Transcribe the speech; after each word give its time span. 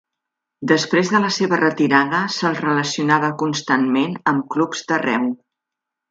Després 0.69 1.09
de 1.15 1.19
la 1.25 1.29
seva 1.35 1.59
retirada 1.61 2.21
se'l 2.37 2.57
relacionava 2.63 3.29
constantment 3.45 4.17
amb 4.33 4.47
clubs 4.57 4.81
d'arreu. 4.93 5.29